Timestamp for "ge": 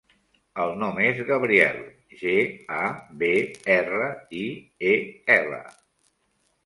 2.21-2.33